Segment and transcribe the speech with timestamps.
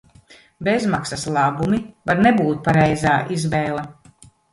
[0.67, 1.79] Bezmaksas labumi
[2.11, 3.85] var nebūt pareizā izvēle.